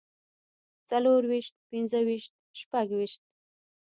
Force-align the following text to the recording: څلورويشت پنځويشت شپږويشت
څلورويشت 0.89 1.53
پنځويشت 1.69 2.31
شپږويشت 2.59 3.21